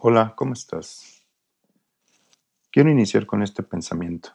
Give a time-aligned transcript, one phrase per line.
[0.00, 1.26] Hola, ¿cómo estás?
[2.70, 4.28] Quiero iniciar con este pensamiento.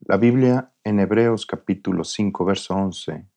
[0.00, 3.28] La Biblia en Hebreos capítulo 5, verso 11,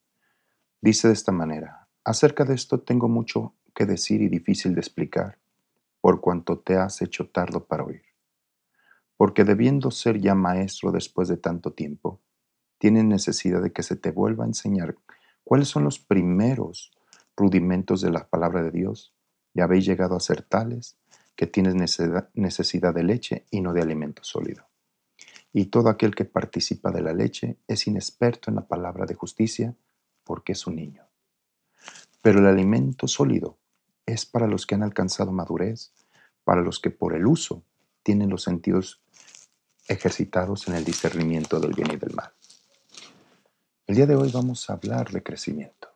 [0.82, 5.38] dice de esta manera, acerca de esto tengo mucho que decir y difícil de explicar,
[6.02, 8.06] por cuanto te has hecho tardo para oír.
[9.16, 12.20] Porque debiendo ser ya maestro después de tanto tiempo,
[12.80, 14.96] tienes necesidad de que se te vuelva a enseñar
[15.44, 16.92] cuáles son los primeros
[17.38, 19.14] rudimentos de la palabra de Dios
[19.54, 20.98] y habéis llegado a ser tales
[21.36, 21.76] que tienes
[22.34, 24.68] necesidad de leche y no de alimento sólido.
[25.52, 29.76] Y todo aquel que participa de la leche es inexperto en la palabra de justicia
[30.24, 31.08] porque es un niño.
[32.22, 33.58] Pero el alimento sólido
[34.06, 35.92] es para los que han alcanzado madurez,
[36.44, 37.64] para los que por el uso
[38.02, 39.02] tienen los sentidos
[39.88, 42.32] ejercitados en el discernimiento del bien y del mal.
[43.86, 45.90] El día de hoy vamos a hablar de crecimiento,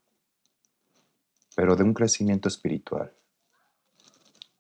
[1.56, 3.17] pero de un crecimiento espiritual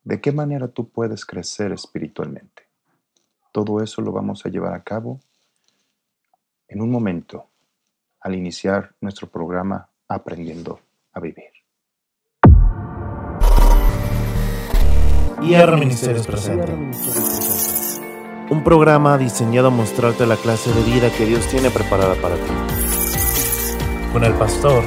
[0.07, 2.63] ¿De qué manera tú puedes crecer espiritualmente?
[3.51, 5.19] Todo eso lo vamos a llevar a cabo
[6.69, 7.49] en un momento
[8.21, 10.79] al iniciar nuestro programa Aprendiendo
[11.11, 11.51] a Vivir.
[15.41, 16.71] IR Ministerios presente.
[18.49, 22.51] Un programa diseñado a mostrarte la clase de vida que Dios tiene preparada para ti.
[24.13, 24.85] Con el pastor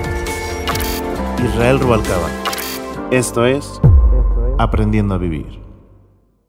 [1.45, 2.31] Israel Rubalcaba.
[3.11, 3.83] Esto es
[4.63, 5.59] Aprendiendo a Vivir.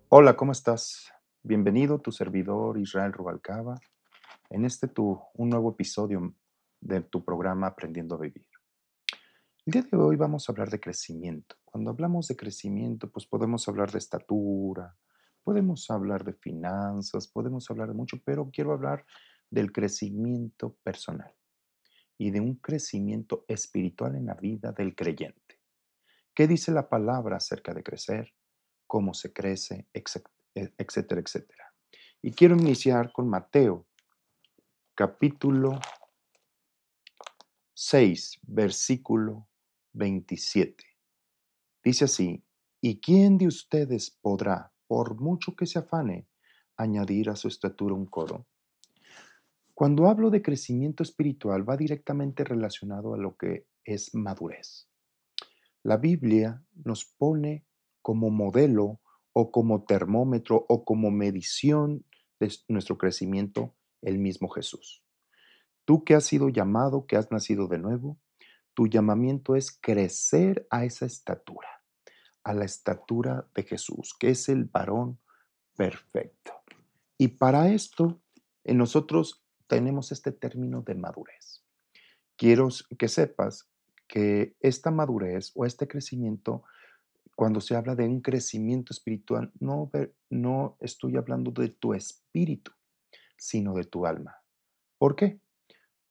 [0.10, 1.14] Hola, ¿cómo estás?
[1.44, 3.80] Bienvenido, tu servidor Israel Rubalcaba,
[4.50, 6.36] en este tu, un nuevo episodio
[6.82, 8.46] de tu programa Aprendiendo a Vivir.
[9.66, 11.56] El día de hoy vamos a hablar de crecimiento.
[11.64, 14.98] Cuando hablamos de crecimiento, pues podemos hablar de estatura,
[15.42, 19.06] podemos hablar de finanzas, podemos hablar de mucho, pero quiero hablar
[19.50, 21.34] del crecimiento personal
[22.18, 25.61] y de un crecimiento espiritual en la vida del creyente.
[26.34, 28.34] ¿Qué dice la palabra acerca de crecer?
[28.88, 29.88] ¿Cómo se crece?
[29.94, 30.04] E,
[30.78, 31.74] etcétera, etcétera.
[32.22, 33.88] Y quiero iniciar con Mateo,
[34.96, 35.80] capítulo
[37.74, 39.50] 6, versículo
[39.94, 40.86] 27.
[41.84, 42.46] Dice así,
[42.80, 46.28] ¿y quién de ustedes podrá, por mucho que se afane,
[46.78, 48.48] añadir a su estatura un codo?
[49.74, 54.91] Cuando hablo de crecimiento espiritual va directamente relacionado a lo que es madurez.
[55.84, 57.66] La Biblia nos pone
[58.02, 59.02] como modelo
[59.34, 62.06] o como termómetro o como medición
[62.40, 65.04] de nuestro crecimiento el mismo Jesús.
[65.86, 68.20] Tú que has sido llamado, que has nacido de nuevo,
[68.74, 71.84] tu llamamiento es crecer a esa estatura,
[72.44, 75.20] a la estatura de Jesús, que es el varón
[75.76, 76.54] perfecto.
[77.18, 78.22] Y para esto,
[78.64, 81.66] en nosotros tenemos este término de madurez.
[82.36, 83.71] Quiero que sepas
[84.12, 86.66] que esta madurez o este crecimiento,
[87.34, 89.90] cuando se habla de un crecimiento espiritual, no,
[90.30, 92.74] no estoy hablando de tu espíritu,
[93.38, 94.36] sino de tu alma.
[94.98, 95.40] ¿Por qué?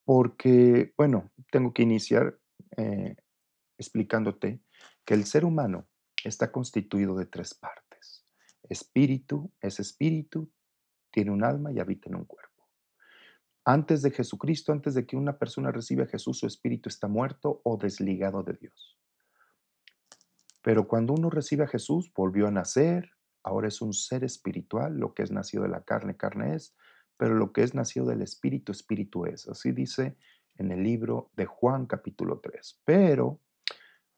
[0.03, 2.41] Porque, bueno, tengo que iniciar
[2.79, 3.17] eh,
[3.77, 4.63] explicándote
[5.05, 5.87] que el ser humano
[6.25, 8.25] está constituido de tres partes.
[8.63, 10.51] Espíritu es espíritu,
[11.11, 12.50] tiene un alma y habita en un cuerpo.
[13.71, 17.61] Antes de Jesucristo, antes de que una persona reciba a Jesús, su espíritu está muerto
[17.63, 18.99] o desligado de Dios.
[20.61, 23.13] Pero cuando uno recibe a Jesús, volvió a nacer,
[23.45, 26.75] ahora es un ser espiritual, lo que es nacido de la carne, carne es,
[27.17, 29.49] pero lo que es nacido del espíritu, espíritu es.
[29.49, 30.17] Así dice
[30.57, 32.81] en el libro de Juan capítulo 3.
[32.85, 33.39] Pero,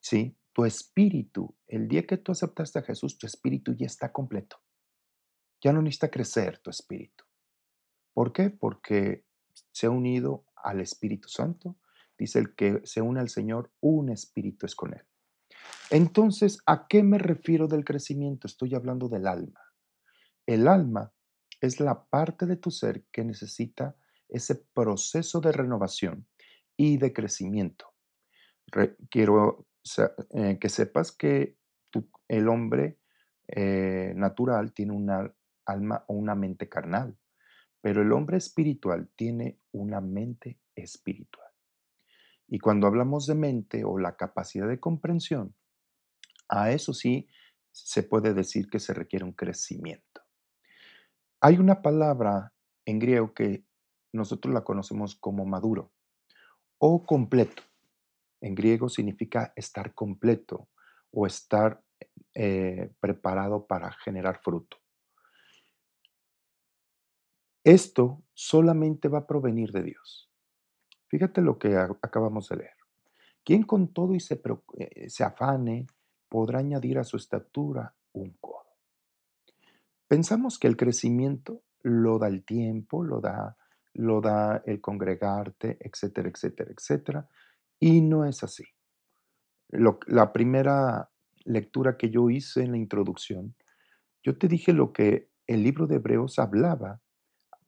[0.00, 4.56] sí, tu espíritu, el día que tú aceptaste a Jesús, tu espíritu ya está completo.
[5.60, 7.22] Ya no necesita crecer tu espíritu.
[8.14, 8.48] ¿Por qué?
[8.48, 9.26] Porque
[9.70, 11.76] se ha unido al Espíritu Santo.
[12.18, 15.02] Dice el que se une al Señor, un espíritu es con él.
[15.90, 18.46] Entonces, ¿a qué me refiero del crecimiento?
[18.46, 19.60] Estoy hablando del alma.
[20.46, 21.12] El alma
[21.60, 23.96] es la parte de tu ser que necesita
[24.28, 26.26] ese proceso de renovación
[26.76, 27.86] y de crecimiento.
[29.10, 29.66] quiero
[30.30, 31.58] eh, que sepas que
[32.28, 32.98] el hombre
[33.48, 35.32] eh, natural tiene una
[35.66, 37.16] alma o una mente carnal.
[37.82, 41.50] Pero el hombre espiritual tiene una mente espiritual.
[42.48, 45.54] Y cuando hablamos de mente o la capacidad de comprensión,
[46.48, 47.28] a eso sí
[47.70, 50.22] se puede decir que se requiere un crecimiento.
[51.40, 52.52] Hay una palabra
[52.84, 53.64] en griego que
[54.12, 55.92] nosotros la conocemos como maduro
[56.78, 57.62] o completo.
[58.40, 60.68] En griego significa estar completo
[61.10, 61.82] o estar
[62.34, 64.81] eh, preparado para generar fruto.
[67.64, 70.30] Esto solamente va a provenir de Dios.
[71.08, 72.76] Fíjate lo que acabamos de leer.
[73.44, 74.40] ¿Quién con todo y se,
[74.78, 75.86] eh, se afane
[76.32, 78.78] podrá añadir a su estatura un codo.
[80.08, 83.58] Pensamos que el crecimiento lo da el tiempo, lo da,
[83.92, 87.28] lo da el congregarte, etcétera, etcétera, etcétera,
[87.78, 88.64] y no es así.
[89.68, 91.10] la primera
[91.44, 93.54] lectura que yo hice en la introducción,
[94.22, 97.01] yo te dije lo que el libro de Hebreos hablaba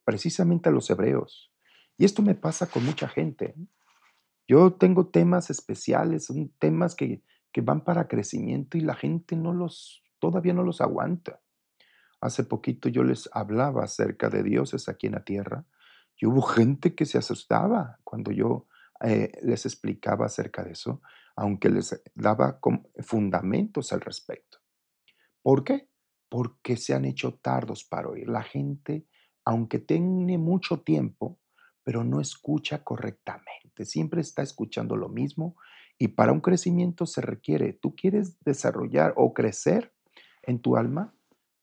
[0.05, 1.53] precisamente a los hebreos.
[1.97, 3.55] Y esto me pasa con mucha gente.
[3.56, 3.67] ¿eh?
[4.47, 7.23] Yo tengo temas especiales, son temas que,
[7.53, 11.41] que van para crecimiento y la gente no los, todavía no los aguanta.
[12.21, 15.65] Hace poquito yo les hablaba acerca de dioses aquí en la tierra
[16.17, 18.67] y hubo gente que se asustaba cuando yo
[19.03, 21.03] eh, les explicaba acerca de eso,
[21.37, 22.61] aunque les daba
[23.03, 24.59] fundamentos al respecto.
[25.43, 25.89] ¿Por qué?
[26.29, 28.29] Porque se han hecho tardos para oír.
[28.29, 29.07] La gente,
[29.44, 31.38] aunque tiene mucho tiempo,
[31.82, 33.85] pero no escucha correctamente.
[33.85, 35.56] Siempre está escuchando lo mismo
[35.99, 39.94] y para un crecimiento se requiere, tú quieres desarrollar o crecer
[40.43, 41.14] en tu alma,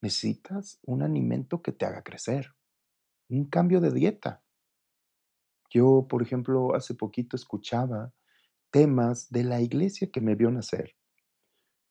[0.01, 2.53] necesitas un alimento que te haga crecer,
[3.29, 4.43] un cambio de dieta.
[5.69, 8.13] Yo, por ejemplo, hace poquito escuchaba
[8.71, 10.95] temas de la iglesia que me vio nacer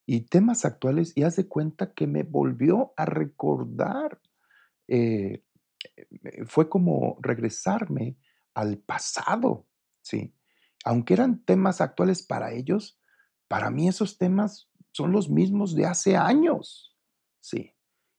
[0.06, 4.20] y temas actuales y haz de cuenta que me volvió a recordar
[4.88, 5.44] eh,
[6.46, 8.16] fue como regresarme
[8.54, 9.66] al pasado,
[10.02, 10.34] ¿sí?
[10.84, 12.98] Aunque eran temas actuales para ellos,
[13.48, 16.96] para mí esos temas son los mismos de hace años,
[17.40, 17.74] ¿sí?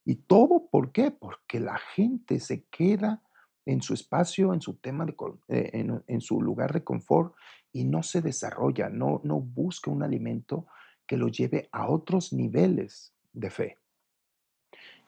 [0.05, 1.11] Y todo, ¿por qué?
[1.11, 3.23] Porque la gente se queda
[3.65, 5.15] en su espacio, en su tema, de,
[5.49, 7.35] eh, en, su lugar de confort
[7.71, 10.65] y no se desarrolla, no, no busca un alimento
[11.05, 13.80] que lo lleve a otros niveles de fe.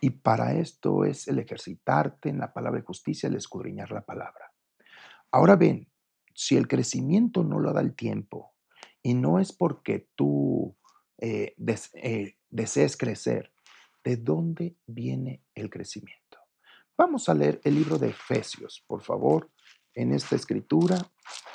[0.04, 4.52] Y para esto es el ejercitarte en la palabra de justicia, el escudriñar la palabra.
[5.32, 5.90] Ahora ven,
[6.34, 8.54] si el crecimiento no lo da el tiempo
[9.02, 10.76] y no es porque tú
[11.20, 11.56] eh,
[11.94, 13.54] eh, desees crecer,
[14.04, 16.38] ¿de dónde viene el crecimiento?
[16.98, 19.52] Vamos a leer el libro de Efesios, por favor,
[19.94, 20.98] en esta escritura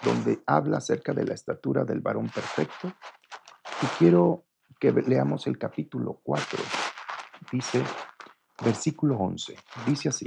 [0.03, 2.95] donde habla acerca de la estatura del varón perfecto.
[3.83, 4.47] Y quiero
[4.81, 6.59] que leamos el capítulo 4.
[7.53, 7.85] Dice,
[8.63, 9.57] versículo 11.
[9.87, 10.27] Dice así.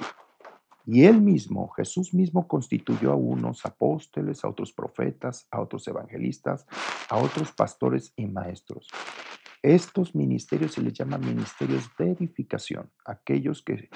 [0.86, 6.66] Y él mismo, Jesús mismo, constituyó a unos apóstoles, a otros profetas, a otros evangelistas,
[7.10, 8.88] a otros pastores y maestros.
[9.62, 13.89] Estos ministerios se les llama ministerios de edificación, aquellos que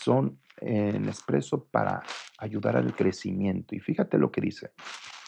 [0.00, 2.02] son en expreso para
[2.38, 3.76] ayudar al crecimiento.
[3.76, 4.72] Y fíjate lo que dice,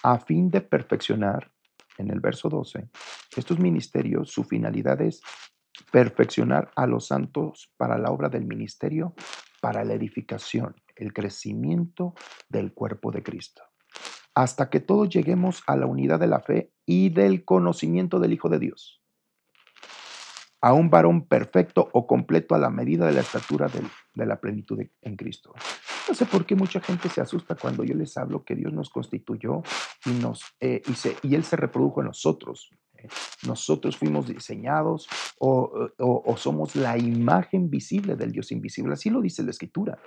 [0.03, 1.51] a fin de perfeccionar,
[1.97, 2.89] en el verso 12,
[3.37, 5.23] estos ministerios, su finalidad es
[5.91, 9.15] perfeccionar a los santos para la obra del ministerio,
[9.61, 12.15] para la edificación, el crecimiento
[12.49, 13.63] del cuerpo de Cristo,
[14.35, 18.49] hasta que todos lleguemos a la unidad de la fe y del conocimiento del Hijo
[18.49, 19.03] de Dios,
[20.61, 23.69] a un varón perfecto o completo a la medida de la estatura
[24.15, 25.55] de la plenitud en Cristo.
[26.09, 28.91] No sé por qué mucha gente se asusta cuando yo les hablo que Dios nos
[28.91, 29.63] constituyó
[30.05, 32.71] y, nos, eh, y, y Él se reprodujo en nosotros
[33.47, 35.09] nosotros fuimos diseñados
[35.39, 35.89] o,
[36.37, 38.95] somos la imagen visible del Dios invisible.
[38.95, 39.99] Así lo dice la escritura.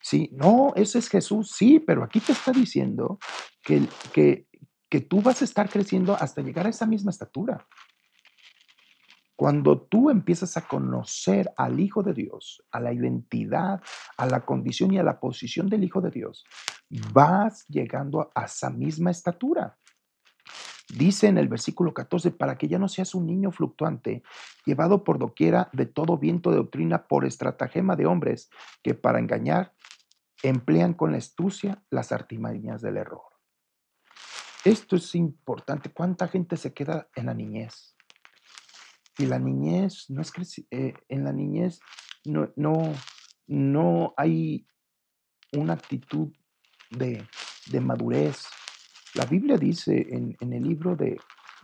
[0.00, 3.18] Sí, no, ese es Jesús, sí, pero aquí te está diciendo
[3.62, 4.46] que, que,
[4.90, 7.66] que tú vas a estar creciendo hasta llegar a esa misma estatura.
[9.36, 13.82] Cuando tú empiezas a conocer al Hijo de Dios, a la identidad,
[14.16, 16.44] a la condición y a la posición del Hijo de Dios,
[17.12, 19.76] vas llegando a esa misma estatura.
[20.88, 24.22] Dice en el versículo 14, para que ya no seas un niño fluctuante,
[24.66, 28.50] llevado por doquiera de todo viento de doctrina por estratagema de hombres
[28.82, 29.72] que para engañar
[30.42, 33.22] emplean con la astucia las artimañas del error.
[34.64, 35.90] Esto es importante.
[35.90, 37.96] ¿Cuánta gente se queda en la niñez?
[39.18, 40.32] Y la niñez no es
[40.70, 41.80] eh, en la niñez
[42.24, 42.94] no, no,
[43.46, 44.66] no hay
[45.52, 46.32] una actitud
[46.90, 47.26] de,
[47.70, 48.46] de madurez,
[49.14, 51.18] la Biblia dice en, el libro de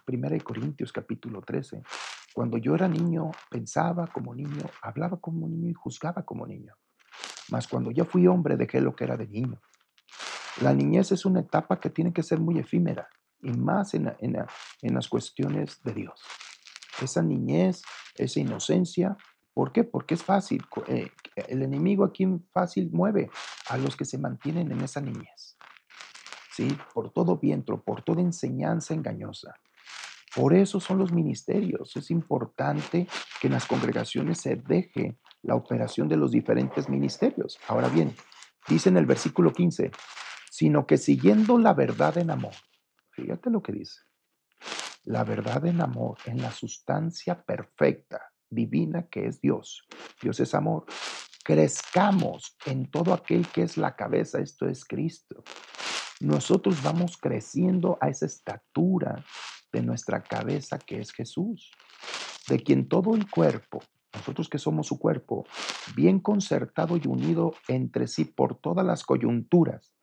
[0.07, 1.83] 1 Corintios capítulo 13,
[2.33, 6.75] cuando yo era niño, pensaba como niño, hablaba como niño y juzgaba como niño.
[7.50, 9.61] Mas cuando ya fui hombre, dejé lo que era de niño.
[10.62, 13.09] La niñez es una etapa que tiene que ser muy efímera
[13.40, 16.23] y más en, en las cuestiones de Dios.
[17.02, 17.83] Esa niñez,
[18.14, 19.16] esa inocencia,
[19.54, 19.85] ¿por qué?
[19.85, 20.64] Porque es fácil.
[20.87, 21.11] Eh,
[21.49, 23.30] el enemigo aquí fácil mueve
[23.69, 25.50] a los que se mantienen en esa niñez.
[26.95, 29.55] Por todo viento, por toda enseñanza engañosa.
[30.35, 31.97] Por eso son los ministerios.
[31.97, 33.09] Es importante
[33.40, 37.59] que en las congregaciones se deje la operación de los diferentes ministerios.
[37.67, 38.14] Ahora bien,
[38.69, 39.90] dice en el versículo 15,
[40.50, 42.55] sino que siguiendo la verdad en amor.
[43.11, 44.00] Fíjate lo que dice.
[45.05, 48.33] La verdad en amor, en la sustancia perfecta.
[48.52, 49.87] divina que es Dios.
[50.21, 50.85] Dios es amor.
[51.45, 55.45] Crezcamos en todo aquel que es la cabeza, esto es Cristo.
[56.20, 59.24] Nosotros vamos creciendo a esa estatura
[59.72, 61.72] de nuestra cabeza que es Jesús,
[62.46, 65.46] de quien todo el cuerpo, nosotros que somos su cuerpo,
[65.96, 69.94] bien concertado y unido entre sí por todas las coyunturas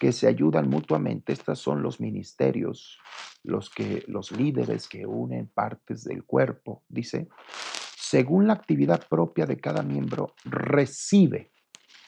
[0.00, 1.34] que se ayudan mutuamente.
[1.34, 2.98] Estos son los ministerios,
[3.42, 7.28] los que los líderes que unen partes del cuerpo, dice,
[7.98, 11.52] según la actividad propia de cada miembro recibe.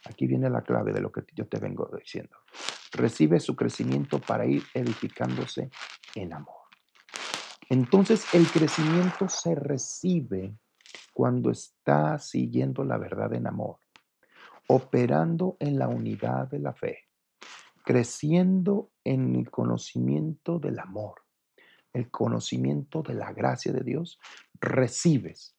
[0.07, 2.39] Aquí viene la clave de lo que yo te vengo diciendo.
[2.93, 5.71] Recibe su crecimiento para ir edificándose
[6.15, 6.61] en amor.
[7.69, 10.57] Entonces el crecimiento se recibe
[11.13, 13.77] cuando está siguiendo la verdad en amor,
[14.67, 17.09] operando en la unidad de la fe,
[17.85, 21.23] creciendo en el conocimiento del amor,
[21.93, 24.19] el conocimiento de la gracia de Dios,
[24.61, 25.57] recibes.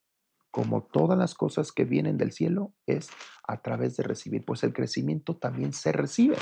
[0.50, 3.10] Como todas las cosas que vienen del cielo es
[3.48, 6.36] a través de recibir, pues el crecimiento también se recibe.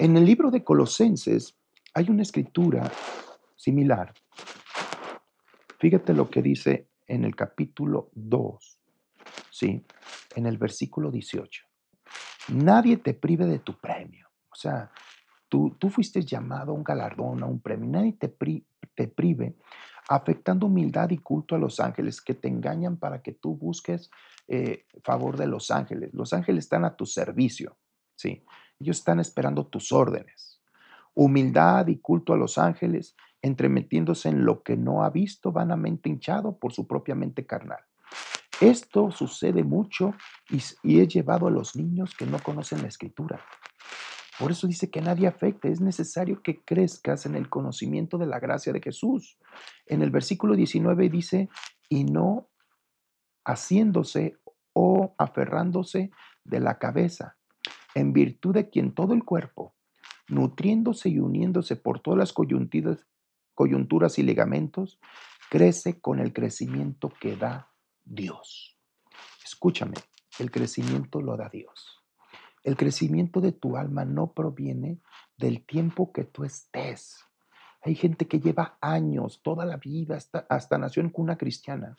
[0.00, 1.54] En el libro de Colosenses
[1.94, 2.90] hay una escritura
[3.54, 4.12] similar
[5.80, 8.80] Fíjate lo que dice en el capítulo 2,
[9.50, 9.82] ¿sí?
[10.36, 11.64] En el versículo 18.
[12.48, 14.28] Nadie te prive de tu premio.
[14.50, 14.90] O sea,
[15.48, 17.88] tú, tú fuiste llamado a un galardón, a un premio.
[17.88, 18.28] Nadie te,
[19.08, 19.56] prive
[20.10, 24.10] afectando humildad y culto a los ángeles que te engañan para que tú busques
[24.48, 26.12] eh, favor de los ángeles.
[26.12, 27.78] Los ángeles están a tu servicio,
[28.16, 28.44] ¿sí?
[28.80, 30.60] Ellos están esperando tus órdenes.
[31.14, 36.58] Humildad y culto a los ángeles entremetiéndose en lo que no ha visto, vanamente hinchado
[36.58, 37.80] por su propia mente carnal.
[38.60, 40.14] Esto sucede mucho
[40.50, 43.40] y, y, he llevado a los niños que no conocen la escritura.
[44.38, 48.38] Por eso dice que nadie afecte, es necesario que crezcas en el conocimiento de la
[48.38, 49.38] gracia de Jesús.
[49.86, 51.48] En el versículo 19 dice,
[51.88, 52.48] y no
[53.44, 54.36] haciéndose
[54.72, 56.10] o aferrándose
[56.44, 57.36] de la cabeza,
[57.94, 59.74] en virtud de quien todo el cuerpo,
[60.28, 64.98] nutriéndose y uniéndose por todas las coyunturas, y ligamentos,
[65.50, 67.72] crece con el crecimiento que da
[68.04, 68.78] Dios.
[69.44, 69.96] Escúchame,
[70.38, 72.02] el crecimiento lo da Dios.
[72.62, 75.00] El crecimiento de tu alma no proviene
[75.36, 77.24] del tiempo que tú estés.
[77.82, 81.96] Hay gente que lleva años, toda la vida, hasta, hasta nació en cuna cristiana.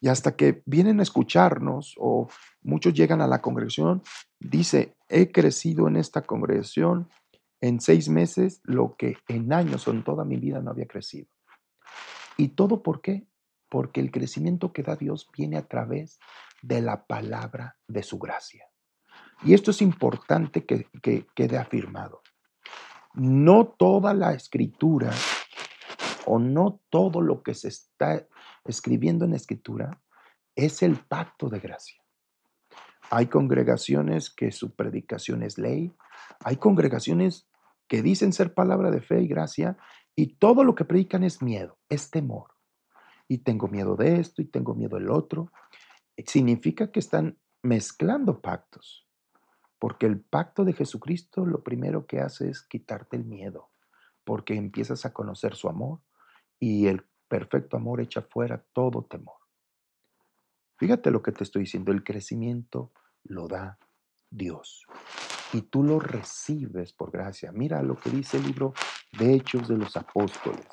[0.00, 2.28] Y hasta que vienen a escucharnos o
[2.62, 4.02] muchos llegan a la congregación,
[4.38, 7.08] dice, he crecido en esta congregación
[7.60, 11.28] en seis meses lo que en años o en toda mi vida no había crecido.
[12.36, 13.26] ¿Y todo por qué?
[13.68, 16.18] Porque el crecimiento que da Dios viene a través
[16.62, 18.66] de la palabra de su gracia.
[19.42, 22.22] Y esto es importante que, que quede afirmado.
[23.14, 25.12] No toda la escritura
[26.26, 28.26] o no todo lo que se está
[28.64, 30.00] escribiendo en escritura
[30.54, 32.02] es el pacto de gracia.
[33.10, 35.92] Hay congregaciones que su predicación es ley,
[36.40, 37.48] hay congregaciones
[37.86, 39.78] que dicen ser palabra de fe y gracia
[40.14, 42.54] y todo lo que predican es miedo, es temor.
[43.28, 45.52] Y tengo miedo de esto y tengo miedo del otro.
[46.26, 49.06] Significa que están mezclando pactos,
[49.78, 53.70] porque el pacto de Jesucristo lo primero que hace es quitarte el miedo,
[54.24, 56.00] porque empiezas a conocer su amor
[56.58, 59.37] y el perfecto amor echa fuera todo temor.
[60.78, 62.92] Fíjate lo que te estoy diciendo, el crecimiento
[63.24, 63.78] lo da
[64.30, 64.86] Dios
[65.52, 67.52] y tú lo recibes por gracia.
[67.52, 68.74] Mira lo que dice el libro
[69.18, 70.66] de Hechos de los Apóstoles.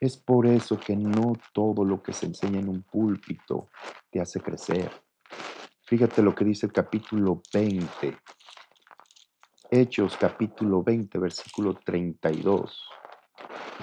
[0.00, 3.68] Es por eso que no todo lo que se enseña en un púlpito
[4.10, 4.90] te hace crecer.
[5.84, 8.18] Fíjate lo que dice el capítulo 20.
[9.70, 12.88] Hechos capítulo 20, versículo 32.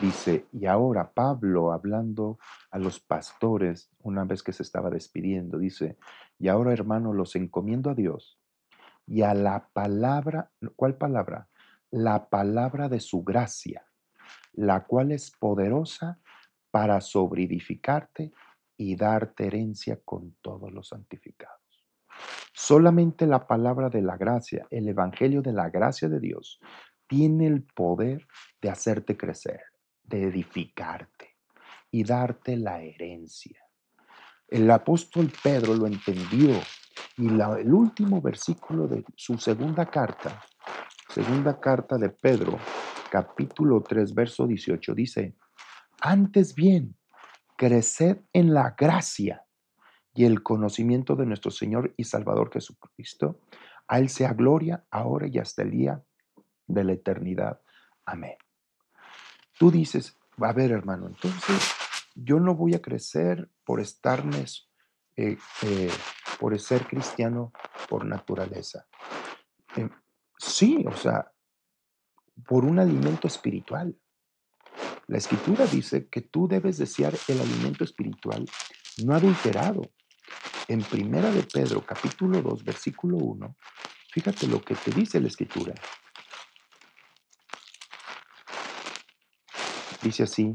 [0.03, 2.37] Dice, y ahora Pablo hablando
[2.71, 5.97] a los pastores una vez que se estaba despidiendo, dice,
[6.37, 8.37] y ahora hermano los encomiendo a Dios
[9.07, 11.47] y a la palabra, ¿cuál palabra?
[11.89, 13.85] La palabra de su gracia,
[14.51, 16.19] la cual es poderosa
[16.69, 18.33] para sobreedificarte
[18.75, 21.87] y darte herencia con todos los santificados.
[22.51, 26.59] Solamente la palabra de la gracia, el evangelio de la gracia de Dios,
[27.07, 28.27] tiene el poder
[28.61, 29.61] de hacerte crecer,
[30.03, 31.37] de edificarte
[31.91, 33.59] y darte la herencia.
[34.47, 36.59] El apóstol Pedro lo entendió
[37.17, 40.43] y el último versículo de su segunda carta,
[41.09, 42.57] segunda carta de Pedro,
[43.09, 45.35] capítulo 3, verso 18, dice,
[46.01, 46.95] antes bien,
[47.55, 49.45] creced en la gracia
[50.13, 53.39] y el conocimiento de nuestro Señor y Salvador Jesucristo.
[53.87, 56.03] A Él sea gloria ahora y hasta el día
[56.67, 57.61] de la eternidad.
[58.05, 58.35] Amén.
[59.57, 61.71] Tú dices, a ver hermano, entonces
[62.15, 64.45] yo no voy a crecer por estarme
[65.15, 65.91] eh, eh,
[66.39, 67.53] por ser cristiano
[67.87, 68.87] por naturaleza.
[69.75, 69.89] Em,
[70.37, 71.31] sí, o sea,
[72.47, 73.95] por un alimento espiritual.
[75.07, 78.45] La escritura dice que tú debes desear el alimento espiritual
[79.03, 79.81] no adulterado.
[80.67, 83.55] En Primera de Pedro, capítulo 2, versículo 1,
[84.11, 85.73] fíjate lo que te dice la escritura.
[90.03, 90.53] Dice así,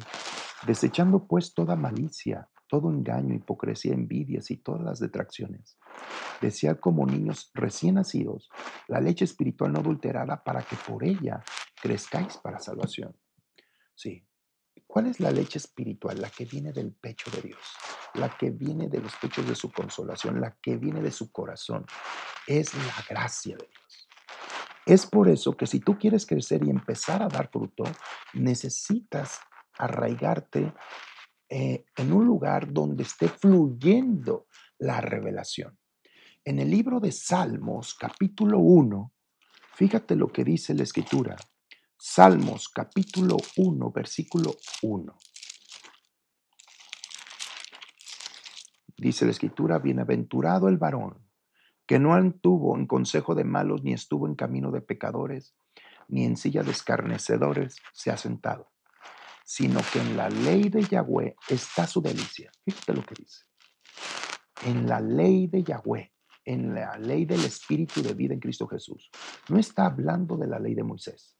[0.66, 5.78] desechando pues toda malicia, todo engaño, hipocresía, envidias y todas las detracciones.
[6.40, 8.50] Desead como niños recién nacidos
[8.88, 11.42] la leche espiritual no adulterada para que por ella
[11.80, 13.16] crezcáis para salvación.
[13.94, 14.24] Sí.
[14.86, 16.20] ¿Cuál es la leche espiritual?
[16.20, 17.60] La que viene del pecho de Dios,
[18.14, 21.84] la que viene de los pechos de su consolación, la que viene de su corazón.
[22.46, 23.97] Es la gracia de Dios.
[24.86, 27.84] Es por eso que si tú quieres crecer y empezar a dar fruto,
[28.34, 29.40] necesitas
[29.78, 30.72] arraigarte
[31.48, 34.46] eh, en un lugar donde esté fluyendo
[34.78, 35.78] la revelación.
[36.44, 39.12] En el libro de Salmos, capítulo 1,
[39.74, 41.36] fíjate lo que dice la escritura.
[41.98, 45.16] Salmos, capítulo 1, versículo 1.
[48.96, 51.27] Dice la escritura, bienaventurado el varón,
[51.88, 55.56] que no anduvo en consejo de malos, ni estuvo en camino de pecadores,
[56.06, 58.70] ni en silla de escarnecedores se ha sentado
[59.48, 62.50] sino que en la ley de Yahweh está su delicia.
[62.66, 63.44] Fíjate lo que dice.
[64.66, 66.12] En la ley de Yahweh,
[66.44, 69.08] en la ley del Espíritu de vida en Cristo Jesús.
[69.48, 71.38] No está hablando de la ley de Moisés.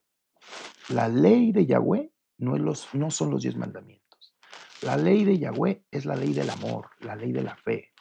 [0.89, 4.35] La ley de Yahweh no, es los, no son los diez mandamientos.
[4.81, 7.93] La ley de Yahweh es la ley del amor, la ley de la fe.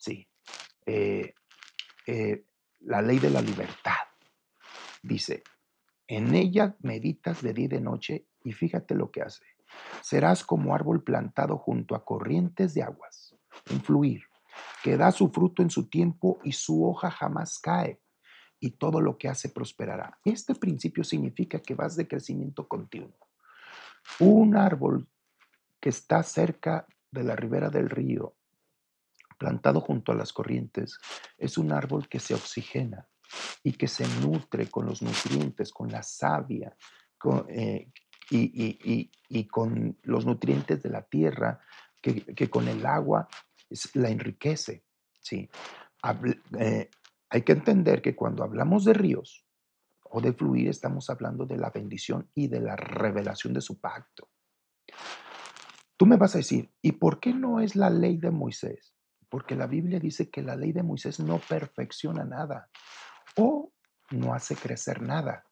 [0.00, 0.26] Sí.
[0.86, 1.34] Eh,
[2.06, 2.44] eh,
[2.80, 4.06] la ley de la libertad.
[5.02, 5.42] Dice,
[6.06, 9.44] en ella meditas de día y de noche y fíjate lo que hace.
[10.02, 13.34] Serás como árbol plantado junto a corrientes de aguas,
[13.70, 14.22] un fluir,
[14.82, 18.00] que da su fruto en su tiempo y su hoja jamás cae,
[18.60, 20.18] y todo lo que hace prosperará.
[20.24, 23.28] Este principio significa que vas de crecimiento continuo.
[24.20, 25.08] Un árbol
[25.80, 28.34] que está cerca de la ribera del río,
[29.36, 30.98] plantado junto a las corrientes,
[31.38, 33.08] es un árbol que se oxigena
[33.62, 36.76] y que se nutre con los nutrientes, con la savia,
[37.48, 37.90] eh,
[38.30, 41.60] y, con los nutrientes de la tierra,
[42.00, 43.28] que, con el agua
[43.94, 44.84] la enriquece.
[45.20, 45.48] ¿sí?
[46.58, 46.90] Eh,
[47.30, 49.44] hay que entender que cuando hablamos de ríos
[50.02, 54.28] o de fluir, estamos hablando de la bendición y de la revelación de su pacto.
[55.96, 58.95] Tú me vas a decir, ¿y por qué no es la ley de Moisés?
[59.28, 62.70] Porque la Biblia dice que la ley de Moisés no perfecciona nada
[63.36, 63.72] o
[64.10, 65.44] no hace crecer nada.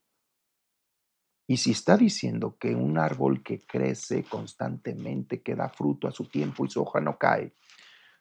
[1.46, 6.28] Y si está diciendo que un árbol que crece constantemente, que da fruto a su
[6.28, 7.54] tiempo y su hoja no cae,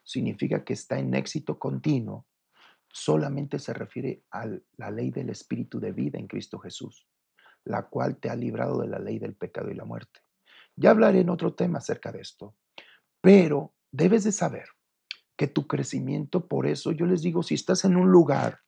[0.04, 2.28] significa que está en éxito continuo,
[2.92, 4.46] solamente se refiere a
[4.78, 7.08] la ley del espíritu de vida en Cristo Jesús,
[7.64, 10.20] la cual te ha librado de la ley del pecado y la muerte.
[10.76, 12.56] Ya hablaré en otro tema acerca de esto,
[13.22, 14.68] pero debes de saber
[15.36, 18.60] que tu crecimiento, por eso yo les digo, si estás en un lugar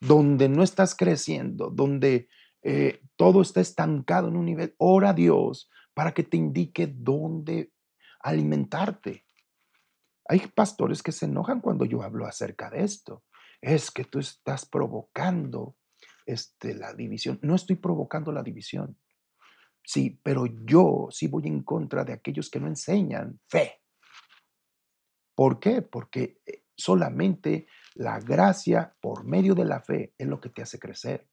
[0.00, 2.28] donde no estás creciendo, donde
[2.62, 7.72] eh, todo está estancado en un nivel, ora a Dios para que te indique dónde
[8.20, 9.26] alimentarte.
[10.28, 13.24] Hay pastores que se enojan cuando yo hablo acerca de esto.
[13.60, 15.76] Es que tú estás provocando
[16.26, 17.38] este, la división.
[17.42, 18.96] No estoy provocando la división.
[19.84, 23.81] Sí, pero yo sí voy en contra de aquellos que no enseñan fe.
[25.42, 25.82] ¿Por qué?
[25.82, 30.78] Porque eh, solamente la gracia por medio de la fe es lo que te hace
[30.78, 31.28] crecer.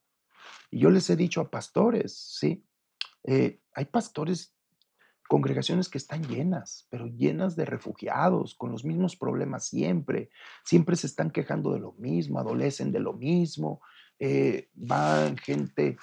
[0.71, 2.65] Y yo les he dicho a pastores, ¿sí?
[3.23, 4.55] Eh, hay pastores,
[5.27, 10.31] congregaciones que están llenas, pero llenas de refugiados, con los mismos problemas siempre.
[10.65, 13.79] Siempre se están quejando de lo mismo, adolecen de lo mismo.
[14.17, 15.97] Eh, van gente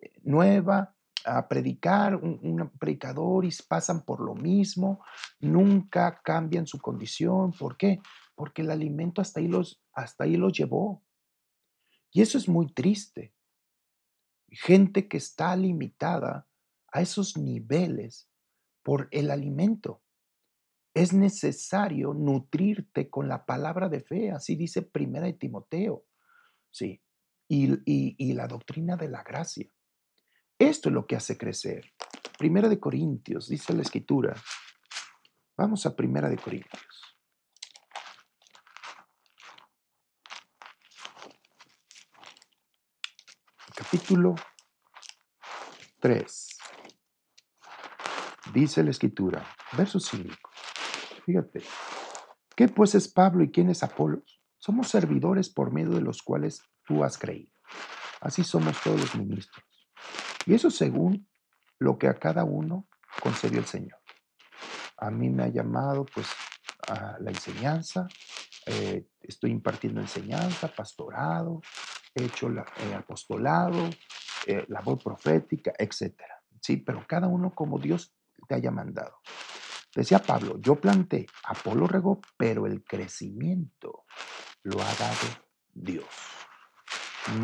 [0.00, 5.04] eh, nueva a predicar, un, predicador y pasan por lo mismo,
[5.40, 7.52] nunca cambian su condición.
[7.52, 8.00] ¿Por qué?
[8.34, 11.02] Porque el alimento hasta ahí los, hasta ahí los llevó.
[12.10, 13.34] Y eso es muy triste
[14.52, 16.46] gente que está limitada
[16.92, 18.28] a esos niveles
[18.82, 20.02] por el alimento.
[20.94, 26.04] Es necesario nutrirte con la palabra de fe, así dice Primera de Timoteo,
[26.70, 27.02] sí,
[27.48, 29.72] y, y la doctrina de la gracia.
[30.62, 31.92] Esto es lo que hace crecer.
[32.38, 34.32] Primera de Corintios, dice la escritura.
[35.56, 37.18] Vamos a Primera de Corintios.
[43.74, 44.36] capítulo
[45.98, 46.48] 3.
[48.54, 49.44] Dice la escritura,
[49.76, 50.30] verso 5.
[51.26, 51.62] Fíjate,
[52.54, 54.40] ¿Qué pues es Pablo y quién es Apolos?
[54.58, 57.52] Somos servidores por medio de los cuales tú has creído.
[58.20, 59.71] Así somos todos los ministros.
[60.46, 61.28] Y eso según
[61.78, 62.86] lo que a cada uno
[63.20, 63.98] concedió el Señor.
[64.96, 66.28] A mí me ha llamado pues
[66.88, 68.06] a la enseñanza,
[68.66, 71.60] eh, estoy impartiendo enseñanza, pastorado,
[72.14, 73.88] he hecho el eh, apostolado,
[74.46, 76.14] eh, labor profética, etc.
[76.60, 78.14] Sí, pero cada uno como Dios
[78.48, 79.18] te haya mandado.
[79.94, 84.04] Decía Pablo, yo planté, Apolo regó, pero el crecimiento
[84.62, 85.26] lo ha dado
[85.72, 86.06] Dios.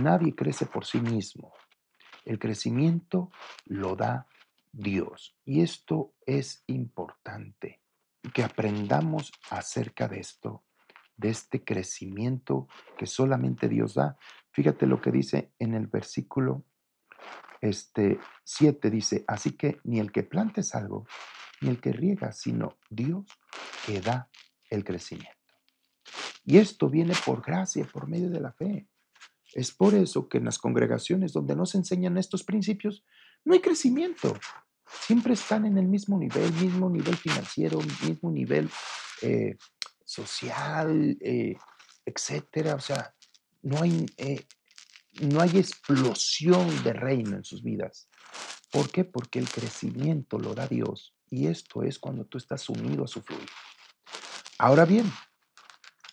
[0.00, 1.52] Nadie crece por sí mismo.
[2.28, 3.30] El crecimiento
[3.64, 4.26] lo da
[4.70, 5.34] Dios.
[5.46, 7.80] Y esto es importante,
[8.34, 10.62] que aprendamos acerca de esto,
[11.16, 14.18] de este crecimiento que solamente Dios da.
[14.50, 16.64] Fíjate lo que dice en el versículo
[17.62, 21.06] este, 7, dice, así que ni el que plante es algo,
[21.62, 23.24] ni el que riega, sino Dios
[23.86, 24.28] que da
[24.68, 25.32] el crecimiento.
[26.44, 28.86] Y esto viene por gracia, por medio de la fe.
[29.54, 33.04] Es por eso que en las congregaciones donde no se enseñan estos principios,
[33.44, 34.38] no hay crecimiento.
[35.06, 38.68] Siempre están en el mismo nivel, mismo nivel financiero, mismo nivel
[39.22, 39.56] eh,
[40.04, 41.56] social, eh,
[42.04, 42.74] etcétera.
[42.74, 43.14] O sea,
[43.62, 44.46] no hay, eh,
[45.22, 48.08] no hay explosión de reino en sus vidas.
[48.70, 49.04] ¿Por qué?
[49.04, 53.22] Porque el crecimiento lo da Dios y esto es cuando tú estás unido a su
[53.22, 53.48] fluir.
[54.58, 55.10] Ahora bien,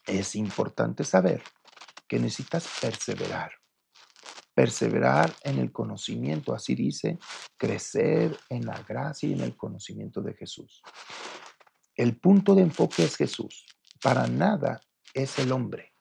[0.05, 1.41] es importante saber
[2.15, 3.51] que necesitas perseverar.
[4.53, 7.19] Perseverar en el conocimiento, así dice,
[7.57, 10.81] crecer en la gracia y en el conocimiento de Jesús.
[11.93, 13.65] El punto de enfoque es Jesús.
[14.01, 14.79] Para nada
[15.13, 15.93] es el hombre,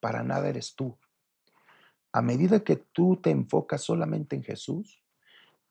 [0.00, 0.98] para nada eres tú.
[2.12, 5.04] A medida que tú te enfocas solamente en Jesús,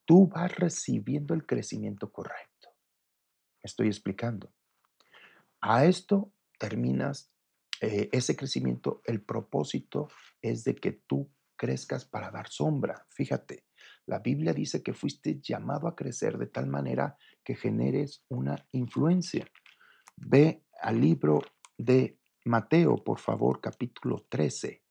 [0.04, 2.68] tú vas recibiendo el crecimiento correcto.
[3.64, 4.52] Estoy explicando.
[5.60, 7.32] A esto terminas
[7.80, 10.08] eh, ese crecimiento, el propósito
[10.42, 13.06] es de que tú crezcas para dar sombra.
[13.10, 13.66] Fíjate,
[14.06, 19.46] la Biblia dice que fuiste llamado a crecer de tal manera que generes una influencia.
[20.16, 21.42] Ve al libro
[21.76, 24.82] de Mateo, por favor, capítulo 13.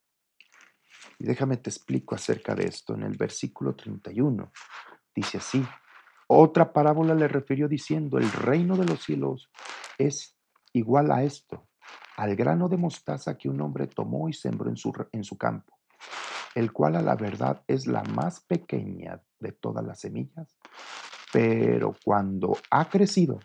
[1.20, 4.52] Y déjame te explico acerca de esto en el versículo 31.
[5.16, 5.66] Dice así,
[6.28, 9.50] otra parábola le refirió diciendo, el reino de los cielos
[9.98, 10.38] es
[10.74, 11.67] igual a esto
[12.18, 15.78] al grano de mostaza que un hombre tomó y sembró en su, en su campo,
[16.56, 20.58] el cual a la verdad es la más pequeña de todas las semillas,
[21.32, 23.40] pero cuando ha crecido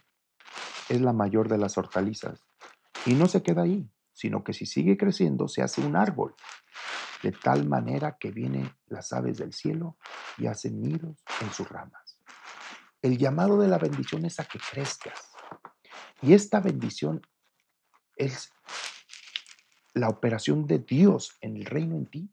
[0.89, 2.47] es la mayor de las hortalizas.
[3.05, 6.35] Y no se queda ahí, sino que si sigue creciendo se hace un árbol,
[7.23, 9.97] de tal manera que vienen las aves del cielo
[10.39, 12.19] y hacen nidos en sus ramas.
[13.03, 15.31] El llamado de la bendición es a que crezcas.
[16.23, 17.21] Y esta bendición
[18.17, 18.53] es
[19.95, 22.31] la operación de Dios en el reino en ti.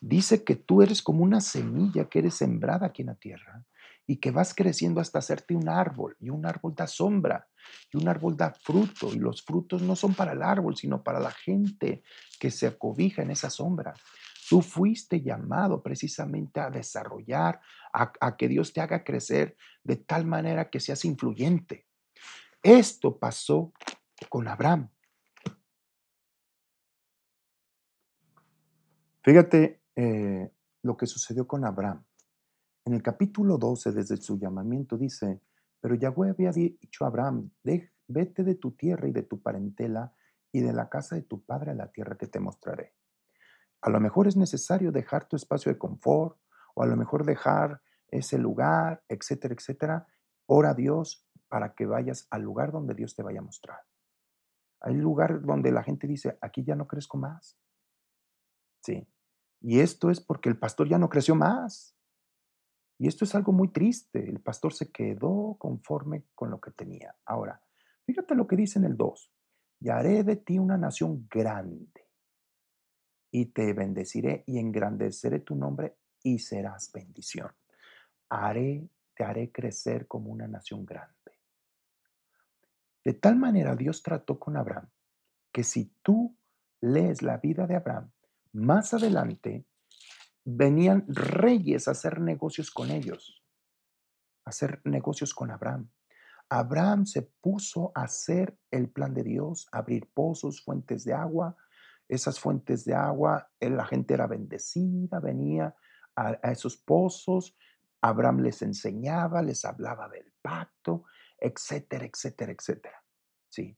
[0.00, 3.64] Dice que tú eres como una semilla que eres sembrada aquí en la tierra
[4.06, 7.48] y que vas creciendo hasta hacerte un árbol y un árbol da sombra
[7.90, 11.20] y un árbol da fruto y los frutos no son para el árbol sino para
[11.20, 12.02] la gente
[12.38, 13.94] que se acobija en esa sombra.
[14.50, 17.60] Tú fuiste llamado precisamente a desarrollar,
[17.94, 21.86] a, a que Dios te haga crecer de tal manera que seas influyente.
[22.62, 23.72] Esto pasó
[24.28, 24.90] con Abraham.
[29.24, 32.04] Fíjate eh, lo que sucedió con Abraham.
[32.84, 35.40] En el capítulo 12, desde su llamamiento, dice,
[35.80, 40.14] pero Yahweh había dicho a Abraham, vete de tu tierra y de tu parentela
[40.52, 42.92] y de la casa de tu padre a la tierra que te mostraré.
[43.80, 46.38] A lo mejor es necesario dejar tu espacio de confort
[46.74, 50.06] o a lo mejor dejar ese lugar, etcétera, etcétera.
[50.44, 53.80] Ora a Dios para que vayas al lugar donde Dios te vaya a mostrar.
[54.80, 57.58] Hay lugar donde la gente dice, aquí ya no crezco más.
[58.82, 59.08] Sí.
[59.66, 61.96] Y esto es porque el pastor ya no creció más.
[62.98, 64.28] Y esto es algo muy triste.
[64.28, 67.16] El pastor se quedó conforme con lo que tenía.
[67.24, 67.62] Ahora,
[68.04, 69.32] fíjate lo que dice en el 2.
[69.80, 72.10] Y haré de ti una nación grande.
[73.30, 77.50] Y te bendeciré y engrandeceré tu nombre y serás bendición.
[78.28, 81.14] Haré, te haré crecer como una nación grande.
[83.02, 84.90] De tal manera Dios trató con Abraham
[85.50, 86.36] que si tú
[86.82, 88.10] lees la vida de Abraham,
[88.54, 89.66] más adelante
[90.44, 93.42] venían reyes a hacer negocios con ellos,
[94.44, 95.90] a hacer negocios con Abraham.
[96.48, 101.56] Abraham se puso a hacer el plan de Dios, abrir pozos, fuentes de agua.
[102.08, 105.74] Esas fuentes de agua, eh, la gente era bendecida, venía
[106.14, 107.56] a, esos pozos.
[108.02, 111.04] Abraham les enseñaba, les hablaba del pacto,
[111.38, 113.02] etcétera, etcétera, etcétera.
[113.48, 113.76] Sí.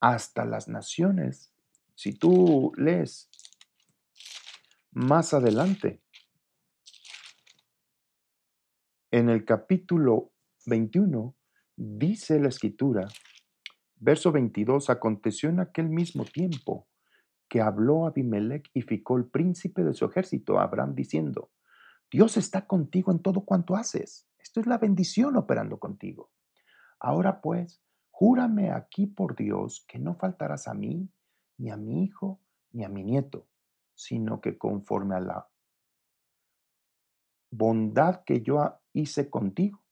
[0.00, 1.52] hasta las naciones.
[1.94, 3.28] Si tú lees
[4.92, 6.02] más adelante,
[9.10, 10.32] en el capítulo
[10.66, 11.34] 21,
[11.76, 13.08] dice la escritura,
[13.96, 16.88] verso 22, aconteció en aquel mismo tiempo
[17.48, 21.50] que habló Abimelech y ficó el príncipe de su ejército Abraham diciendo,
[22.10, 24.28] Dios está contigo en todo cuanto haces.
[24.38, 26.30] Esto es la bendición operando contigo.
[27.00, 31.10] Ahora pues, júrame aquí por Dios que no faltarás a mí,
[31.56, 32.40] ni a mi hijo,
[32.72, 33.46] ni a mi nieto,
[33.98, 35.48] sino que conforme a la
[37.50, 39.82] bondad que yo hice contigo,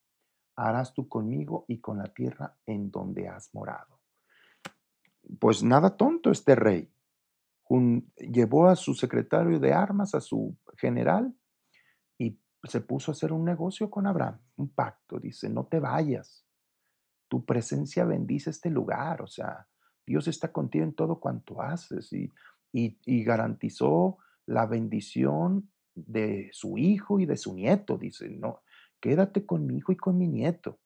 [0.55, 3.99] harás tú conmigo y con la tierra en donde has morado.
[5.40, 6.88] Pues nada tonto este rey
[8.16, 11.35] llevó a su secretario de armas, a su general,
[12.16, 15.19] y se puso a hacer un negocio con Abraham, un pacto.
[15.19, 16.47] Dice, no te vayas,
[17.27, 19.66] tu presencia bendice este lugar, o sea,
[20.07, 22.33] Dios está contigo en todo cuanto haces y,
[22.77, 27.97] y, garantizó la bendición de su hijo y de su nieto.
[27.97, 28.62] Dice, no,
[29.01, 30.79] quédate con mi hijo y con mi nieto.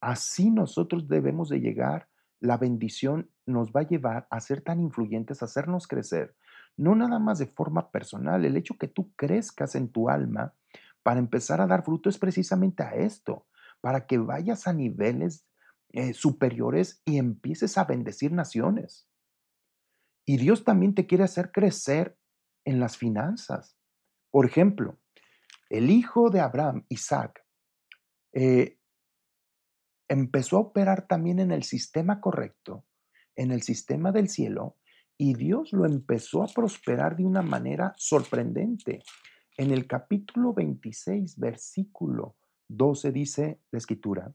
[0.00, 2.08] Así nosotros debemos de llegar
[2.40, 6.36] la bendición nos va a llevar a ser tan influyentes, a hacernos crecer,
[6.76, 10.54] no nada más de forma personal, el hecho que tú crezcas en tu alma
[11.02, 13.46] para empezar a dar fruto es precisamente a esto,
[13.80, 15.44] para que vayas a niveles
[15.90, 19.07] eh, superiores y empieces a bendecir naciones.
[20.28, 22.18] Y Dios también te quiere hacer crecer
[22.66, 23.78] en las finanzas.
[24.30, 24.98] Por ejemplo,
[25.70, 27.42] el hijo de Abraham, Isaac,
[28.34, 28.76] eh,
[30.06, 32.84] empezó a operar también en el sistema correcto,
[33.36, 34.76] en el sistema del cielo,
[35.16, 39.02] y Dios lo empezó a prosperar de una manera sorprendente.
[39.56, 42.36] En el capítulo 26, versículo
[42.68, 44.30] 12 dice la escritura,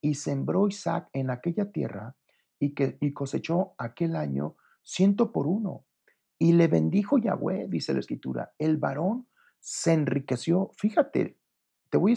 [0.00, 2.14] y sembró Isaac en aquella tierra
[2.60, 5.84] y, cosechó aquel año ciento por uno.
[6.38, 10.70] Y le bendijo Yahweh, dice la escritura, el varón se enriqueció.
[10.76, 11.38] Fíjate,
[11.90, 12.16] te voy a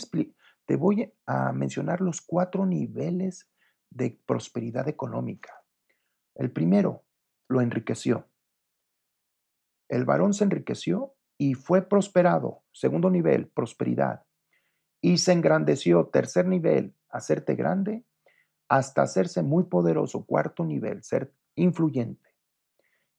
[0.66, 3.50] te voy a mencionar los cuatro niveles
[3.90, 5.64] de prosperidad económica.
[6.36, 7.06] El primero,
[7.48, 8.28] lo enriqueció.
[9.88, 12.64] El varón se enriqueció y fue prosperado.
[12.74, 14.26] Segundo nivel, prosperidad.
[15.00, 16.08] Y se engrandeció.
[16.08, 18.04] Tercer nivel, hacerte grande
[18.68, 20.26] hasta hacerse muy poderoso.
[20.26, 22.27] Cuarto nivel, ser influyente.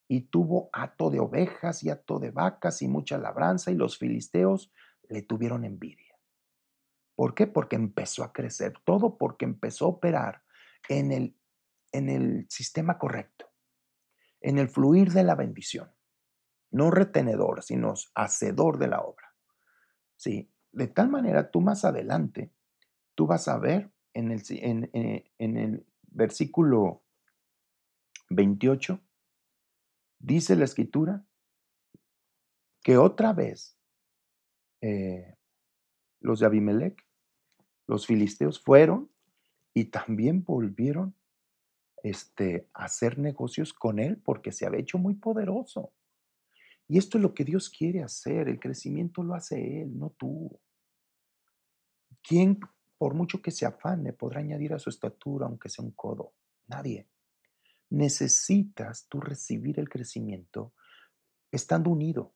[0.09, 4.73] Y tuvo hato de ovejas y hato de vacas y mucha labranza y los filisteos
[5.09, 6.17] le tuvieron envidia.
[7.15, 7.47] ¿Por qué?
[7.47, 10.43] Porque empezó a crecer, todo porque empezó a operar
[10.89, 11.37] en el,
[11.93, 13.51] en el sistema correcto,
[14.41, 15.93] en el fluir de la bendición.
[16.71, 19.35] No retenedor, sino hacedor de la obra.
[20.17, 22.53] Sí, de tal manera tú más adelante,
[23.15, 27.03] tú vas a ver en el, en, en el versículo
[28.31, 29.01] 28,
[30.19, 31.25] dice la escritura,
[32.83, 33.77] que otra vez
[34.81, 35.37] eh,
[36.21, 37.07] los de Abimelech
[37.87, 39.11] los filisteos fueron
[39.75, 41.15] y también volvieron
[42.03, 45.93] este, a hacer negocios con él porque se había hecho muy poderoso.
[46.89, 48.49] Y esto es lo que Dios quiere hacer.
[48.49, 50.59] El crecimiento lo hace Él, no tú.
[52.23, 52.59] ¿Quién,
[52.97, 56.33] por mucho que se afane, podrá añadir a su estatura aunque sea un codo?
[56.67, 57.07] Nadie.
[57.91, 60.75] Necesitas tú recibir el crecimiento
[61.51, 62.35] estando unido,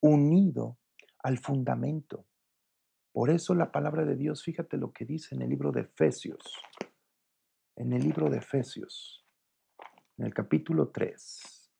[0.00, 0.78] unido
[1.22, 2.26] al fundamento.
[3.12, 6.40] Por eso la palabra de Dios, fíjate lo que dice en el libro de Efesios.
[7.76, 9.24] En el libro de Efesios,
[10.16, 11.70] en el capítulo 3.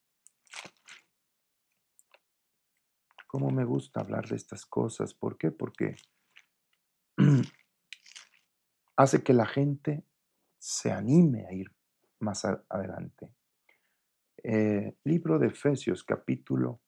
[3.27, 5.13] Cómo me gusta hablar de estas cosas.
[5.13, 5.51] ¿Por qué?
[5.51, 5.97] Porque
[8.97, 10.05] hace que la gente
[10.59, 11.78] se anime a ir
[12.21, 13.31] más adelante.
[14.43, 16.81] Eh, libro de Efesios, capítulo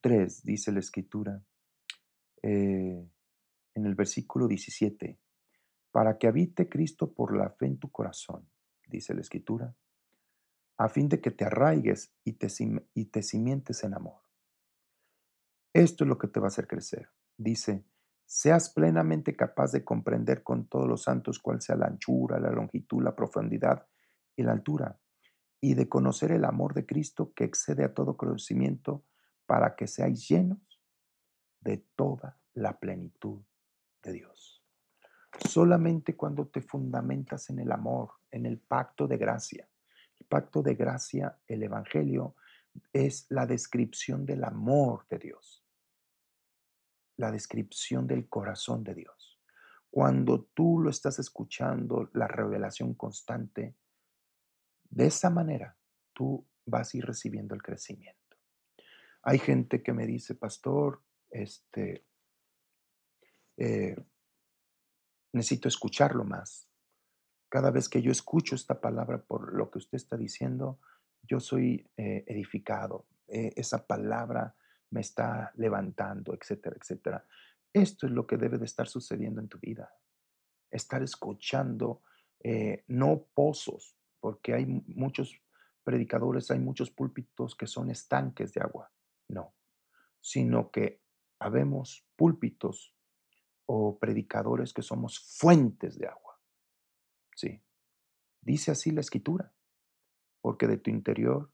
[0.00, 1.42] 3, dice la escritura.
[2.42, 3.06] Eh,
[3.74, 5.18] en el versículo 17,
[5.90, 8.48] para que habite Cristo por la fe en tu corazón,
[8.86, 9.74] dice la Escritura,
[10.78, 12.48] a fin de que te arraigues y te,
[12.94, 14.22] y te en amor.
[15.72, 17.10] Esto es lo que te va a hacer crecer.
[17.36, 17.84] Dice,
[18.24, 23.02] seas plenamente capaz de comprender con todos los santos cuál sea la anchura, la longitud,
[23.02, 23.86] la profundidad
[24.36, 24.98] y la altura,
[25.60, 29.04] y de conocer el amor de Cristo que excede a todo conocimiento,
[29.46, 30.80] para que seáis llenos
[31.60, 33.42] de toda la plenitud
[34.02, 34.64] de Dios.
[35.48, 39.68] Solamente cuando te fundamentas en el amor, en el pacto de gracia.
[40.18, 42.36] El pacto de gracia, el Evangelio,
[42.92, 45.66] es la descripción del amor de Dios,
[47.16, 49.40] la descripción del corazón de Dios.
[49.90, 53.76] Cuando tú lo estás escuchando, la revelación constante,
[54.90, 55.76] De esa manera,
[56.12, 58.36] tú vas a ir recibiendo el crecimiento.
[59.22, 62.06] Hay gente que me dice, pastor, este,
[63.56, 63.96] eh,
[65.32, 66.68] necesito escucharlo más.
[67.48, 70.80] Cada vez que yo escucho esta palabra por lo que usted está diciendo,
[71.22, 73.06] yo soy eh, edificado.
[73.28, 74.56] Eh, esa palabra
[74.90, 77.24] me está levantando, etcétera, etcétera.
[77.72, 79.92] Esto es lo que debe de estar sucediendo en tu vida.
[80.70, 82.02] Estar escuchando,
[82.86, 85.40] no pozos, porque hay muchos
[85.82, 88.92] predicadores, hay muchos púlpitos que son estanques de agua.
[89.28, 89.54] No,
[90.20, 91.02] sino que
[91.38, 92.94] habemos púlpitos
[93.66, 96.38] o predicadores que somos fuentes de agua.
[97.34, 97.62] Sí,
[98.40, 99.54] dice así la escritura,
[100.40, 101.52] porque de tu interior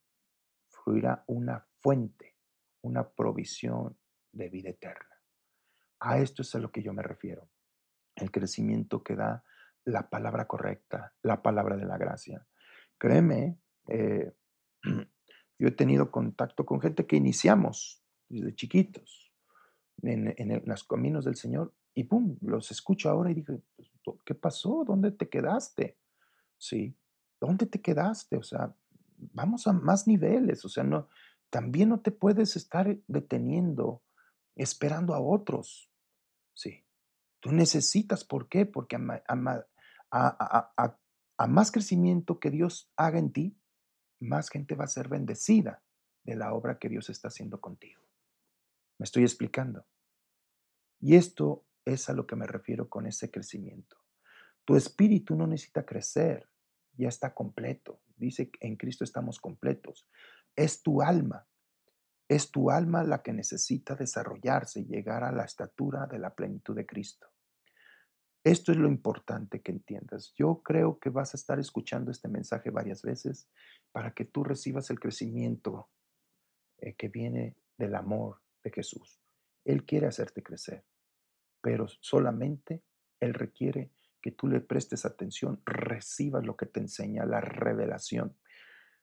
[0.69, 2.37] fluirá una fuente,
[2.83, 3.99] una provisión
[4.33, 5.21] de vida eterna.
[6.01, 7.49] A esto es a lo que yo me refiero.
[8.15, 9.45] El crecimiento que da
[9.85, 12.47] la palabra correcta, la palabra de la gracia.
[12.99, 14.33] Créeme, eh,
[15.59, 19.33] yo he tenido contacto con gente que iniciamos desde chiquitos
[20.03, 23.91] en, en los caminos del Señor y pum, los escucho ahora y dije, pues,
[24.25, 24.85] ¿qué pasó?
[24.87, 25.99] ¿Dónde te quedaste?
[26.59, 26.95] Sí,
[27.41, 28.37] ¿dónde te quedaste?
[28.37, 28.75] O sea,
[29.17, 31.09] vamos a más niveles, o sea, no,
[31.49, 34.03] también no te puedes estar deteniendo
[34.57, 35.91] esperando a otros.
[36.53, 36.85] Sí,
[37.41, 38.67] tú necesitas, ¿por qué?
[38.67, 40.99] Porque a
[41.47, 43.59] más crecimiento que Dios haga en ti,
[44.21, 45.83] más gente va a ser bendecida
[46.25, 48.03] de la obra que Dios está haciendo contigo.
[48.99, 49.87] Me estoy explicando.
[51.01, 53.97] Y esto es a lo que me refiero con ese crecimiento.
[54.65, 56.49] Tu espíritu no necesita crecer,
[56.97, 58.01] ya está completo.
[58.17, 60.09] Dice que en Cristo estamos completos.
[60.57, 61.47] Es tu alma.
[62.29, 66.75] Es tu alma la que necesita desarrollarse y llegar a la estatura de la plenitud
[66.75, 67.29] de Cristo.
[68.47, 70.33] Esto es lo importante que entiendas.
[70.37, 73.51] Yo creo que vas a estar escuchando este mensaje varias veces
[73.91, 75.91] para que tú recibas el crecimiento
[76.79, 79.21] eh, que viene del amor de Jesús.
[79.65, 80.85] Él quiere hacerte crecer,
[81.61, 82.85] pero solamente
[83.19, 83.91] Él requiere
[84.23, 88.39] que tú le prestes atención, recibas lo que te enseña, la revelación.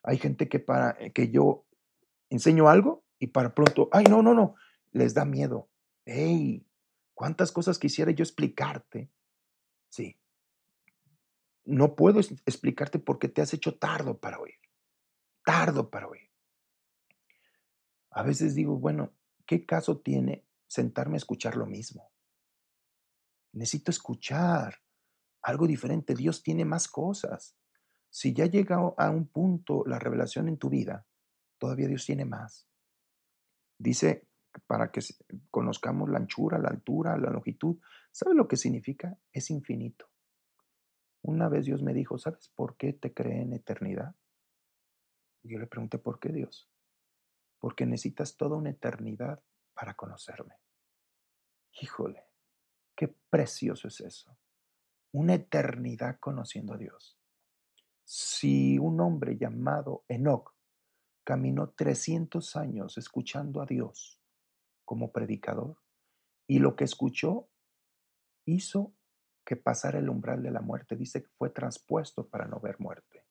[0.03, 1.65] Hay gente que para eh, que yo
[2.29, 4.56] enseño algo y para pronto, ay, no, no, no,
[4.93, 5.69] les da miedo.
[6.06, 6.65] Hey,
[7.13, 9.12] cuántas cosas quisiera yo explicarte
[9.93, 10.19] Sí.
[11.65, 14.56] No puedo explicarte por qué te has hecho tardo para oír.
[15.45, 16.32] Tardo para oír.
[18.10, 19.13] A veces digo, bueno,
[19.45, 22.12] ¿qué caso tiene sentarme a escuchar lo mismo?
[23.51, 24.82] Necesito escuchar
[25.43, 26.15] algo diferente.
[26.15, 27.56] Dios tiene más cosas.
[28.10, 31.06] Si ya llega a un punto la revelación en tu vida,
[31.60, 32.67] todavía Dios tiene más.
[33.77, 34.27] Dice
[34.68, 35.02] para que
[35.50, 37.78] conozcamos la anchura, la altura, la longitud.
[38.12, 39.18] ¿Sabe lo que significa?
[39.32, 40.10] Es infinito.
[41.22, 44.16] Una vez Dios me dijo, ¿sabes por qué te creé en eternidad?
[45.44, 46.70] yo le pregunté, ¿por qué Dios?
[47.60, 50.56] Porque necesitas toda una eternidad para conocerme.
[51.82, 52.24] Híjole,
[52.96, 54.38] qué precioso es eso.
[55.12, 57.20] Una eternidad conociendo a Dios.
[58.06, 60.56] Si un hombre llamado Enoch
[61.24, 64.22] caminó 300 años escuchando a Dios,
[64.86, 65.78] como predicador
[66.48, 67.50] y lo que escuchó
[68.46, 68.93] hizo
[69.46, 70.96] que pasara el umbral de la muerte.
[70.96, 73.26] Dice que fue transpuesto para no ver muerte.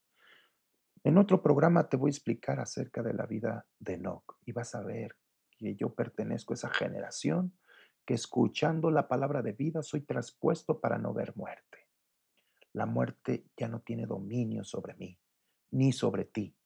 [1.05, 4.75] En otro programa te voy a explicar acerca de la vida de Enoch y vas
[4.75, 5.17] a ver
[5.51, 7.59] que yo pertenezco a esa generación
[8.05, 11.88] que escuchando la palabra de vida soy traspuesto para no ver muerte.
[12.73, 15.19] La muerte ya no tiene dominio sobre mí,
[15.73, 16.57] ni sobre ti.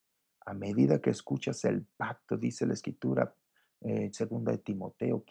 [0.44, 3.34] A medida que escuchas el pacto, dice la escritura,
[3.80, 5.24] eh, segunda de Timoteo,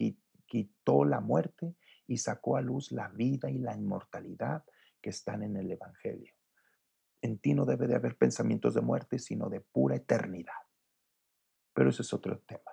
[0.45, 1.75] quitó la muerte
[2.07, 4.63] y sacó a luz la vida y la inmortalidad
[5.01, 6.33] que están en el Evangelio.
[7.21, 10.53] En ti no debe de haber pensamientos de muerte, sino de pura eternidad.
[11.73, 12.71] Pero ese es otro tema.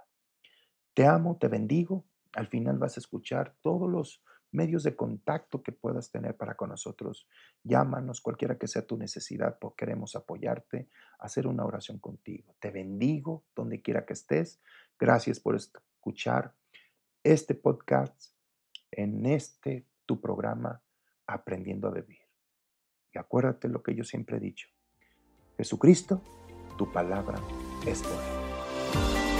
[0.94, 2.04] Te amo, te bendigo.
[2.34, 6.68] Al final vas a escuchar todos los medios de contacto que puedas tener para con
[6.68, 7.26] nosotros.
[7.64, 12.54] Llámanos, cualquiera que sea tu necesidad, porque queremos apoyarte, hacer una oración contigo.
[12.60, 14.60] Te bendigo donde quiera que estés.
[15.02, 16.54] Gracias por escuchar
[17.24, 18.36] este podcast
[18.92, 20.80] en este tu programa
[21.26, 22.20] Aprendiendo a Vivir.
[23.12, 24.68] Y acuérdate lo que yo siempre he dicho.
[25.56, 26.22] Jesucristo,
[26.78, 27.40] tu palabra
[27.84, 29.31] es poder.